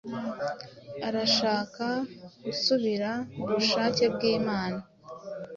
Arashaka 1.07 1.85
gusubira 2.43 3.11
mu 3.35 3.43
bushake 3.51 4.03
bw’Imana 4.13 4.81